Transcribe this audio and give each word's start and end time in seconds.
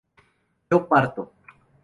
yo 0.69 0.79
parto 0.89 1.21